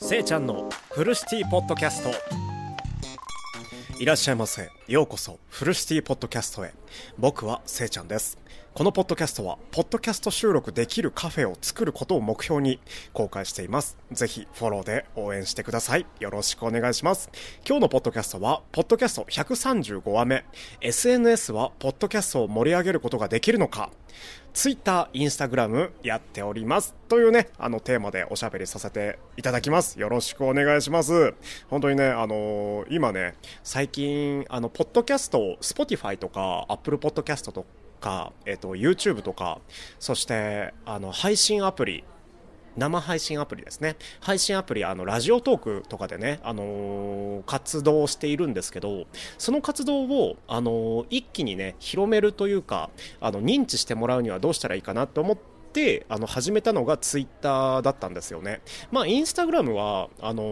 [0.00, 2.10] せいちゃんのフルシティポッドキャスト。
[3.98, 4.70] いらっしゃいませ。
[4.86, 6.72] ようこそフルシティポッドキャストへ。
[7.18, 8.38] 僕はせいちゃんです。
[8.74, 12.78] このポッドキャストはポッドキャスト収録できるカフェを作ることを目標に
[13.12, 13.98] 公開しています。
[14.12, 16.06] ぜひフォローで応援してください。
[16.20, 17.28] よろしくお願いします。
[17.66, 20.44] 今日のポッドキャストはポッドキャスト135話目。
[20.80, 23.90] SNS はポッドキャストを盛り上げることができるのか。
[24.52, 26.94] ツイッター、インスタグラムやっております。
[27.08, 30.00] というね、あのテーマでおしゃべりさせていただきます。
[30.00, 31.34] よろしくお願いします。
[31.68, 37.66] 本当にね、あのー、今ね、最近、あの、ポッドキャスト、Spotify とか、Apple Podcast と
[38.00, 39.60] か、えっ、と、YouTube とか、
[40.00, 42.04] そして、あの、配信アプリ、
[42.78, 43.96] 生配信アプリですね。
[44.20, 49.06] 配信アプリ、あの、ラジオトークとかでね、あのー、活動しているんですけど、
[49.36, 55.38] その活動を、あのー、一気にね、広めるというか、あの、認知してもらうにはどうしたらいいかなと思っ
[55.72, 58.62] て、あの、始めたのがツイッターだったんですよね。
[58.92, 60.42] まあ、インスタグラムは、あの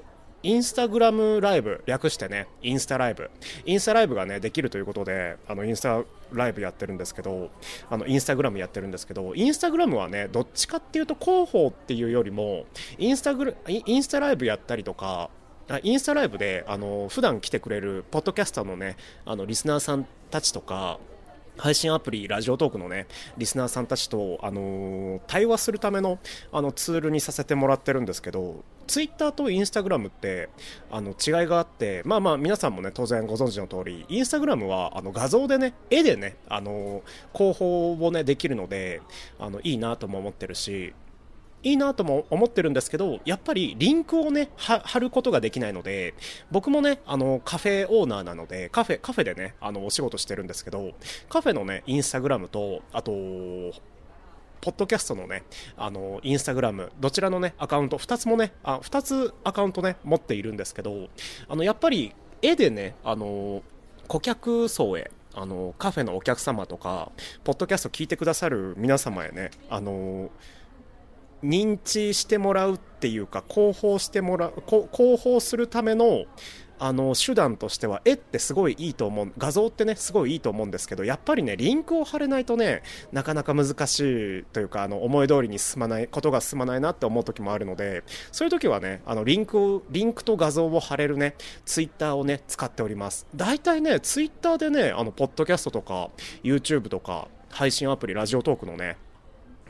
[0.00, 0.13] ー
[0.44, 3.30] インスタグラムライブ、略してね、インスタライブ。
[3.64, 7.50] インスタライブがね、できるということで、あの、インスタライブやってるんですけど、
[7.88, 12.66] あの、インスタグラムやってるんですけど、インスタグラムはね、どっちかっていうと広報っていうよりも、
[12.98, 15.30] インスタグル、インスタライブやったりとか、
[15.82, 20.98] インスタライブで、あの、普段来てくれる、ポッドキャスターのね、あの、リスナーさんたちとか、
[21.56, 23.06] 配信アプリ、ラジオトークのね、
[23.38, 26.18] リスナーさんたちと、あのー、対話するための、
[26.52, 30.48] あの、ツールにさせてもらってるんですけど、ツイッターとインスタグラムって、
[30.90, 37.02] あの、違いがあって、まあまあ、皆さんもね、当然ご存知の通り、インスタグラムは、あの、画像でね、絵でね、あの、
[37.34, 39.02] 広報をね、できるので、
[39.38, 40.94] あの、いいなとも思ってるし、
[41.64, 46.14] いいなとも思ってるんですけど、やっぱりリンクをね、貼ることができないので、
[46.50, 50.92] 僕もね、あの、カフェオーナーなので、カフェ、カフェでね、あの、お仕事してるんですけど、
[51.30, 53.12] カフェのね、インスタグラムと、あと、
[54.64, 55.42] ポッドキャストのね、
[55.76, 61.08] あの、インスタグラム、どちらのね、アカウント、2つもね、あ、2つアカウントね、持っているんですけど、
[61.48, 63.62] あの、やっぱり、絵でね、あの、
[64.08, 67.12] 顧客層へ、あの、カフェのお客様とか、
[67.44, 70.30] ポッドキャスト聞いてくださる皆様へね、あの、
[71.44, 76.24] 認知してもらうっていうか広報してもらう広報するための
[76.78, 88.02] あの手段としては絵ってすごいいいと思う画像ってねすごいいいと思うんですけどやっぱりねリンクを貼れないとねなかなか難しいというかあの思い通りに進まないことが進まないなって思う時もあるので
[88.32, 91.34] そういう時はねあのリンクをリンクと画像を貼れるね
[91.64, 93.26] ツイッターをね使っております。
[93.34, 96.10] 大体ねツイッターでねあのポッドキャストとか
[96.42, 98.96] YouTube とか配信アプリラジオトークのね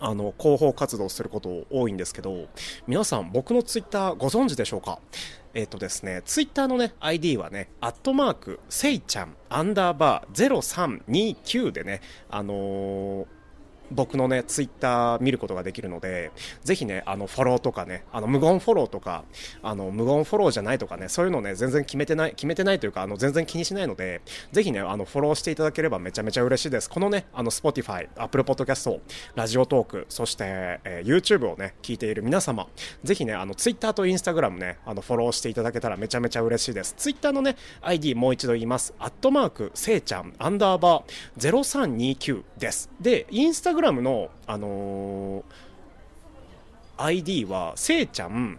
[0.00, 2.46] あの、広報活動すること多いんですけど、
[2.86, 5.00] 皆さん僕のツイッターご存知でしょうか？
[5.54, 12.00] えっ、ー、とですね、ツイッターのね、ID はね、アットマーク、せいちゃん、アンダーバー0329でね、
[12.30, 13.37] あのー
[13.90, 16.30] 僕のね、ツイッター見ることができるので、
[16.64, 19.24] ぜひね、あの、フォローとかね、あの、無言フォローとか、
[19.62, 24.20] あの、無言フォローじゃないとかね、そういうのね、全然決めてない、決めてないというか、あの、全然気にしないので、
[24.52, 26.90] ぜひね、あの、フォローしていただければめちゃめちゃ嬉しいです。
[26.90, 29.00] このね、あの、Spotify、Apple Podcast、
[29.34, 32.68] ラジオトーク、そして、えー、YouTube をね、聞いている皆様、
[33.04, 36.94] ぜひね、あの、ツイッターとインスタグラムね、あの、フォローしていただけたらめちゃめちゃ嬉しいです。
[36.96, 38.94] ツイッターのね、ID もう一度言います。
[38.98, 42.90] アットマーク、せいちゃん、アンダーバー0329です。
[43.00, 45.42] で、インスタグラムの、あのー、
[46.96, 48.58] ID は、せいちゃん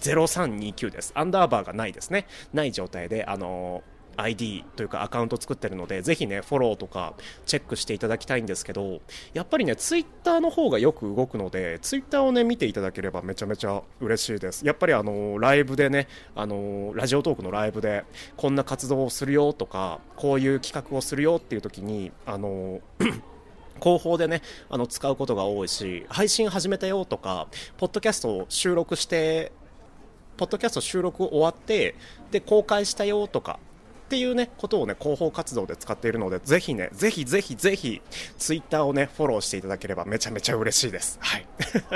[0.00, 1.12] 0329です。
[1.14, 2.26] アンダーバーがないですね。
[2.52, 7.14] ない状態で、あのー ID というかアカウント作ってるので、ぜひね、フォローとか
[7.46, 9.00] チェックしていただきたいんですけど、
[9.32, 14.64] やっぱりね、ツイッターの方がよく動くので、ツイッターをね、見ていただければめちゃめちゃ嬉しいです。
[14.64, 16.06] やっぱりあの、ライブでね、
[16.36, 18.04] あの、ラジオトークのライブで、
[18.36, 22.80] こんな活動をするよとか、こういう企画をするよっていう時に、あの、
[23.84, 24.40] 広報でね、
[24.70, 29.52] あの、使うことが多いし、配信始めたよとか、ポッドキャストを収録して、
[30.38, 31.94] ポッドキャスト収録終わって、
[32.30, 33.58] で、公開したよとか、
[34.14, 38.00] っていうね、ことをね、広報活動で使っているので、ぜひね、ぜひぜひぜひ、
[38.38, 41.18] ツイッターをね、フォローしていただければめちゃめちゃ嬉しいです。
[41.20, 41.46] はい。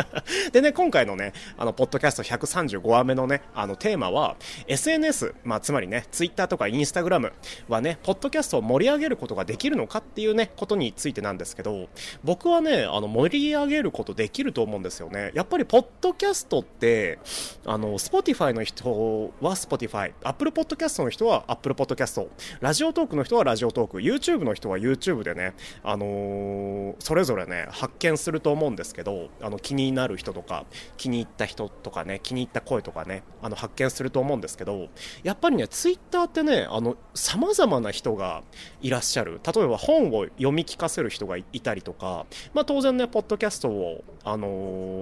[0.50, 4.34] でね、今回のね、あの、ポッドキャスト135話目のね、あの、テーマは、
[4.66, 7.32] SNS、まあ、つまりね、ツイッターとかインスタグラム
[7.68, 11.86] はね、ポッドキャストを盛り上げることができるのかっていうね、ことについてなんですけど、
[12.24, 15.30] 僕はね、あの、盛り上げることできると思うんですよね。
[15.34, 17.20] やっぱり、ポッドキャストって、
[17.64, 30.66] あの、Spotify の人は Spotify、Apple Podcast の人は Apple Podcast スト、ラジオトークの人はラジオトーク、YouTube の人は YouTube でね、あのー、それぞれね、発見すると思うんですけど、あの、気になる人とか、
[30.96, 34.88] 気に入った人とかね、気に入った声とかね、あの、発見すると思うんですけど、
[35.22, 38.42] やっぱりね、Twitter ってね、あの、様々な人が
[38.80, 39.40] いらっしゃる。
[39.54, 44.48] 例えば本を読み聞かせる人がいたりとか、まあ当然ね、ポッドキャストを、あの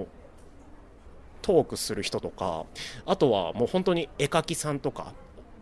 [0.03, 0.07] ー
[1.47, 2.65] トークする人とか、
[3.05, 5.13] あとはもう本当に絵描きさんとか、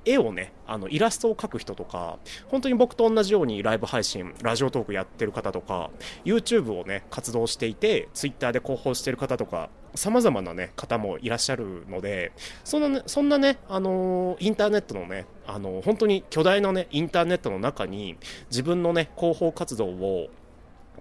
[0.06, 5.90] 絵をね、あのイラストを描く人とか、本当に僕と同じようにライブ配信、ラジオトークやってる方とか、
[6.24, 18.18] YouTube をね、活動していて、Twitter で広報してる方とか、様々なね、方もいらっしゃるので、そんなね、そんなね、あの、インターネットのね、あの、本当に巨大なね、インターネットの中に、
[18.50, 20.30] 自分のね、広報活動を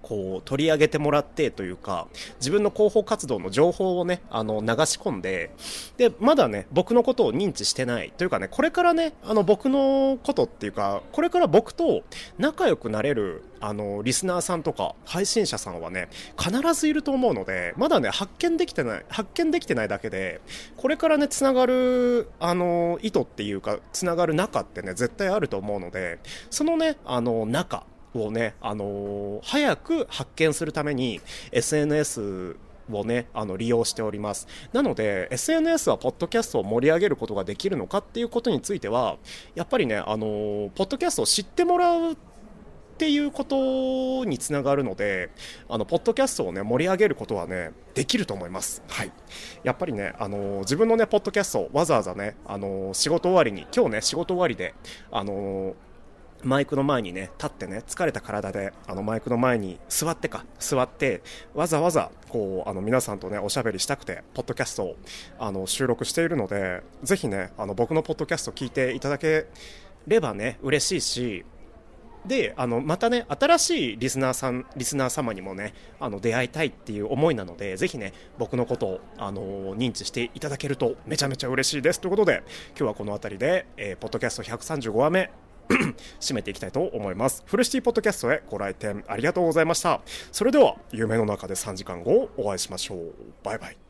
[0.07, 5.49] こう取り上げてもらってというか自分の広報活動の情報をねあの流し込んで
[5.97, 12.03] でまだね僕のことを認知してないというかねこれからねあの僕のことっていうかこれから僕と
[12.37, 20.39] 仲良くなれるあのリスナーさんとか配信者さんはね必ずいると思うのでまだね発見できてない発見できてないだけで
[20.77, 26.19] これからねつながるあの意図っていうかつながる中ってね絶対あると思うので
[26.51, 27.87] そのねあの中
[28.21, 31.21] をね、あのー、早く発見するために
[31.51, 32.57] SNS
[32.91, 34.47] をね、あの利用しております。
[34.73, 39.17] なので、SNS はポッドキャストを盛り上げることができるのかっていうことについては、
[39.55, 45.29] やっぱりね、あのー、ポッドキャストを知ってもらうっていうことにつながるので、
[45.67, 48.81] あの、ポッドキャストをね、盛り上げることはね、できると思います。
[48.87, 49.11] はい。
[49.63, 54.75] やっぱりね、あの自分のね、ポッドキャスト、わざわざね、あの仕事終わりに、今日ね、仕事終わりで、
[55.11, 55.75] あの
[56.43, 61.21] マイクの前にね、立ってね、疲れた体で、あの、マイクの前に座ってか、座って、
[61.53, 64.95] わざわざ、こう、あの、皆さんとね、おしゃべりしたくて、ポッドキャストを、
[65.39, 69.47] あの、収録しているので、ぜひね、あの、僕のポッドキャスト聞いていただけ
[70.07, 71.45] ればね、嬉しいし、
[72.27, 82.01] で、あの、またね、新しいリスナーさん、リスナー様にもね、あの、出会いたいっていう思いなので、ぜひね、僕のことを、あの、認知していただけるとめちゃめちゃ嬉しいです。
[82.01, 85.29] ということで、今日はこの辺りで、えー、ポッドキャスト135話目、
[86.19, 87.43] 締めていきたいと思います。
[87.45, 90.01] フルシティポッドキャストへご来店ありがとうございました。
[90.31, 93.13] それでは、夢の中で3時間後お会いしましょう。
[93.43, 93.84] バイバイ。